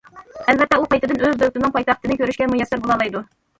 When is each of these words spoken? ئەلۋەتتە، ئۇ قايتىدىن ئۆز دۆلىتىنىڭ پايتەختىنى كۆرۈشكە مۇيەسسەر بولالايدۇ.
ئەلۋەتتە، 0.45 0.79
ئۇ 0.79 0.87
قايتىدىن 0.93 1.21
ئۆز 1.27 1.37
دۆلىتىنىڭ 1.43 1.75
پايتەختىنى 1.77 2.19
كۆرۈشكە 2.25 2.51
مۇيەسسەر 2.57 2.85
بولالايدۇ. 2.89 3.25